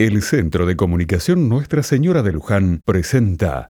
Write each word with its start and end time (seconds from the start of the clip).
El 0.00 0.22
Centro 0.22 0.64
de 0.64 0.76
Comunicación 0.76 1.48
Nuestra 1.48 1.82
Señora 1.82 2.22
de 2.22 2.30
Luján 2.30 2.82
presenta 2.84 3.68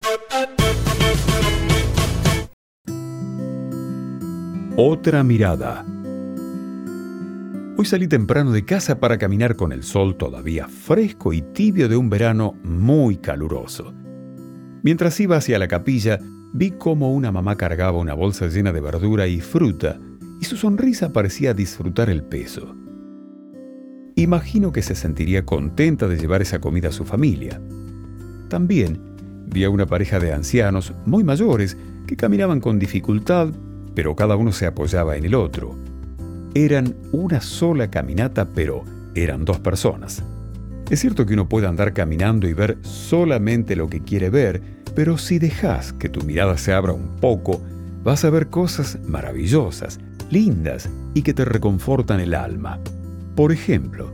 Otra 4.75 5.23
mirada. 5.23 5.85
Hoy 7.77 7.85
salí 7.85 8.09
temprano 8.09 8.51
de 8.51 8.65
casa 8.65 8.99
para 8.99 9.17
caminar 9.17 9.55
con 9.55 9.71
el 9.71 9.83
sol 9.83 10.17
todavía 10.17 10.67
fresco 10.67 11.31
y 11.31 11.41
tibio 11.41 11.87
de 11.87 11.95
un 11.95 12.09
verano 12.09 12.59
muy 12.61 13.15
caluroso. 13.15 13.93
Mientras 14.83 15.17
iba 15.21 15.37
hacia 15.37 15.57
la 15.57 15.69
capilla, 15.69 16.19
vi 16.51 16.71
cómo 16.71 17.13
una 17.13 17.31
mamá 17.31 17.55
cargaba 17.55 17.99
una 17.99 18.15
bolsa 18.15 18.47
llena 18.47 18.73
de 18.73 18.81
verdura 18.81 19.27
y 19.27 19.39
fruta, 19.39 19.97
y 20.41 20.43
su 20.43 20.57
sonrisa 20.57 21.13
parecía 21.13 21.53
disfrutar 21.53 22.09
el 22.09 22.21
peso. 22.21 22.75
Imagino 24.17 24.71
que 24.71 24.81
se 24.81 24.95
sentiría 24.95 25.45
contenta 25.45 26.07
de 26.07 26.17
llevar 26.17 26.41
esa 26.41 26.57
comida 26.57 26.89
a 26.89 26.91
su 26.91 27.05
familia. 27.05 27.61
También 28.49 28.99
vi 29.45 29.63
a 29.63 29.69
una 29.69 29.85
pareja 29.85 30.19
de 30.19 30.33
ancianos 30.33 30.91
muy 31.05 31.23
mayores 31.23 31.77
que 32.07 32.17
caminaban 32.17 32.59
con 32.59 32.79
dificultad, 32.79 33.49
pero 33.93 34.15
cada 34.15 34.35
uno 34.35 34.51
se 34.51 34.65
apoyaba 34.65 35.17
en 35.17 35.25
el 35.25 35.35
otro. 35.35 35.75
Eran 36.55 36.95
una 37.11 37.41
sola 37.41 37.91
caminata, 37.91 38.47
pero 38.55 38.83
eran 39.13 39.45
dos 39.45 39.59
personas. 39.59 40.23
Es 40.89 40.99
cierto 40.99 41.27
que 41.27 41.35
uno 41.35 41.47
puede 41.47 41.67
andar 41.67 41.93
caminando 41.93 42.47
y 42.47 42.53
ver 42.53 42.79
solamente 42.81 43.75
lo 43.75 43.87
que 43.87 44.01
quiere 44.01 44.31
ver, 44.31 44.63
pero 44.95 45.19
si 45.19 45.37
dejas 45.37 45.93
que 45.93 46.09
tu 46.09 46.23
mirada 46.23 46.57
se 46.57 46.73
abra 46.73 46.91
un 46.91 47.17
poco, 47.17 47.61
vas 48.03 48.25
a 48.25 48.31
ver 48.31 48.47
cosas 48.47 48.97
maravillosas, 49.05 49.99
lindas 50.31 50.89
y 51.13 51.21
que 51.21 51.35
te 51.35 51.45
reconfortan 51.45 52.19
el 52.19 52.33
alma. 52.33 52.79
Por 53.37 53.51
ejemplo, 53.51 54.11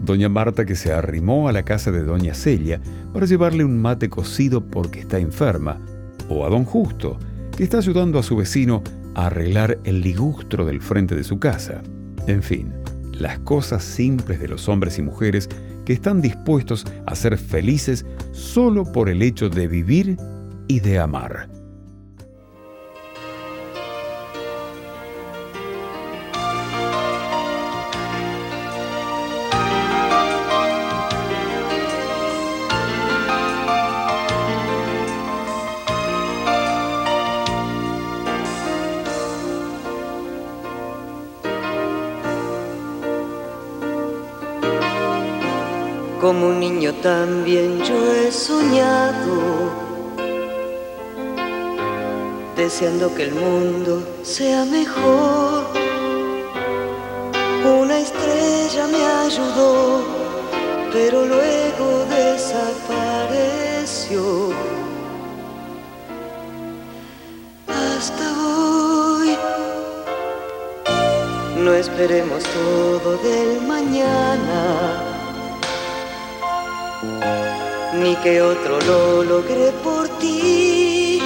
doña 0.00 0.28
Marta 0.28 0.64
que 0.64 0.76
se 0.76 0.92
arrimó 0.92 1.48
a 1.48 1.52
la 1.52 1.64
casa 1.64 1.90
de 1.90 2.04
doña 2.04 2.34
Celia 2.34 2.80
para 3.12 3.26
llevarle 3.26 3.64
un 3.64 3.82
mate 3.82 4.08
cocido 4.08 4.64
porque 4.64 5.00
está 5.00 5.18
enferma, 5.18 5.80
o 6.28 6.46
a 6.46 6.48
don 6.50 6.64
Justo, 6.64 7.18
que 7.56 7.64
está 7.64 7.78
ayudando 7.78 8.20
a 8.20 8.22
su 8.22 8.36
vecino 8.36 8.84
a 9.16 9.26
arreglar 9.26 9.80
el 9.82 10.02
ligustro 10.02 10.64
del 10.64 10.80
frente 10.80 11.16
de 11.16 11.24
su 11.24 11.40
casa. 11.40 11.82
En 12.28 12.44
fin, 12.44 12.72
las 13.12 13.40
cosas 13.40 13.82
simples 13.82 14.38
de 14.38 14.46
los 14.46 14.68
hombres 14.68 15.00
y 15.00 15.02
mujeres 15.02 15.48
que 15.84 15.92
están 15.92 16.22
dispuestos 16.22 16.86
a 17.06 17.16
ser 17.16 17.38
felices 17.38 18.06
solo 18.30 18.84
por 18.84 19.08
el 19.08 19.22
hecho 19.22 19.48
de 19.48 19.66
vivir 19.66 20.16
y 20.68 20.78
de 20.78 21.00
amar. 21.00 21.59
Como 46.20 46.48
un 46.48 46.60
niño 46.60 46.92
también 46.96 47.82
yo 47.82 48.12
he 48.12 48.30
soñado, 48.30 49.70
deseando 52.54 53.14
que 53.14 53.22
el 53.22 53.32
mundo 53.32 54.06
sea 54.22 54.66
mejor. 54.66 55.64
Una 57.64 58.00
estrella 58.00 58.86
me 58.88 59.02
ayudó, 59.24 60.02
pero 60.92 61.24
luego 61.24 62.04
desapareció. 62.10 64.52
Hasta 67.66 68.30
hoy, 68.46 69.38
no 71.56 71.72
esperemos 71.72 72.44
todo 72.44 73.16
del 73.22 73.62
mañana 73.62 75.09
ni 78.02 78.16
que 78.16 78.40
otro 78.40 78.80
lo 78.80 79.22
logre 79.22 79.72
por 79.84 80.08
ti. 80.18 81.20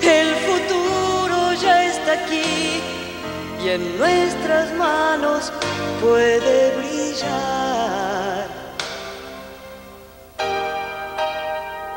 El 0.00 0.28
futuro 0.46 1.52
ya 1.60 1.84
está 1.84 2.12
aquí 2.12 2.80
y 3.64 3.68
en 3.68 3.98
nuestras 3.98 4.72
manos 4.74 5.52
puede 6.00 6.76
brillar. 6.76 8.46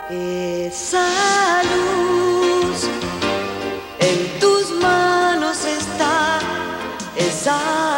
Esa 0.09 1.61
luz 1.71 2.79
en 3.99 4.39
tus 4.39 4.71
manos 4.81 5.57
está, 5.65 6.39
esa 7.15 7.88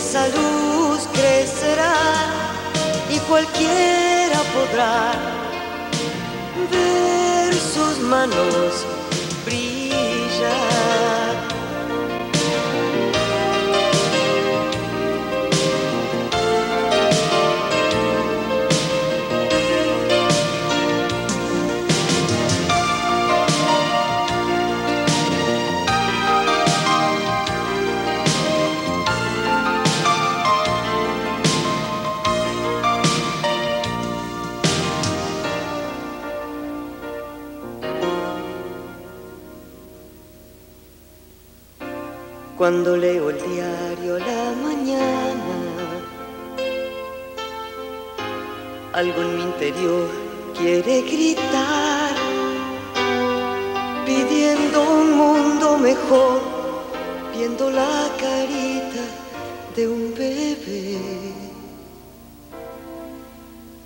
esa 0.00 0.26
luz 0.28 1.06
crecerá 1.12 1.94
y 3.10 3.18
cualquiera 3.28 4.38
podrá 4.54 5.12
ver 6.70 7.54
sus 7.54 7.98
manos 7.98 8.86
cuando 42.60 42.94
leo 42.94 43.30
el 43.30 43.38
diario 43.38 44.18
la 44.18 44.52
mañana. 44.62 45.56
Algo 48.92 49.22
en 49.22 49.36
mi 49.36 49.42
interior 49.44 50.06
quiere 50.58 51.00
gritar, 51.00 52.12
pidiendo 54.04 54.78
un 54.82 55.16
mundo 55.16 55.78
mejor, 55.78 56.42
viendo 57.34 57.70
la 57.70 58.10
carita 58.20 59.04
de 59.74 59.88
un 59.88 60.14
bebé 60.14 60.98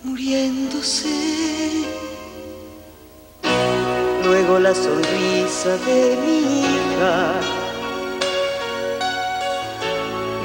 muriéndose. 0.03 1.15
Luego 4.25 4.59
la 4.59 4.75
sonrisa 4.75 5.77
de 5.87 6.17
mi 6.27 6.39
hija 6.63 7.64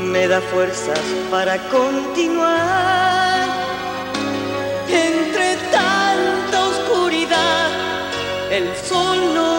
me 0.09 0.27
da 0.27 0.41
fuerzas 0.41 0.99
para 1.29 1.57
continuar. 1.69 3.47
Entre 4.87 5.55
tanta 5.71 6.65
oscuridad, 6.65 7.69
el 8.49 8.75
sol 8.75 9.33
no 9.35 9.58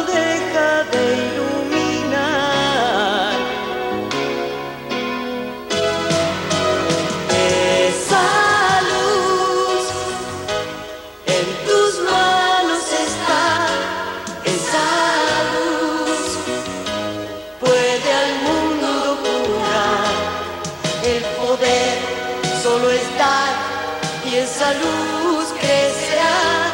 y 24.31 24.37
esa 24.37 24.73
luz 24.75 25.53
crecerá. 25.61 26.71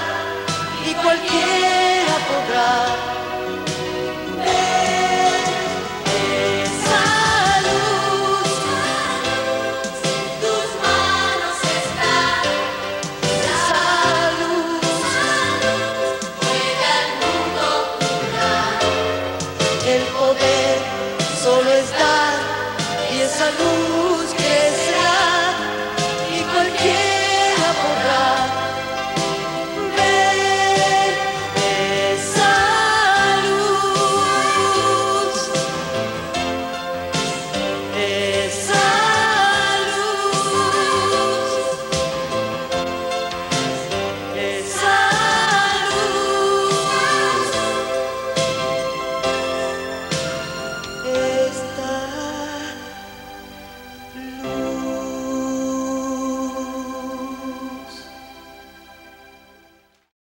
Y 0.88 0.94
cualquier 0.94 1.45